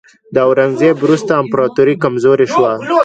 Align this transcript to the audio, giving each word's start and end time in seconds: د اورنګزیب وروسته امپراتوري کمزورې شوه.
د 0.33 0.35
اورنګزیب 0.47 0.95
وروسته 1.01 1.31
امپراتوري 1.41 1.95
کمزورې 2.03 2.47
شوه. 2.53 2.71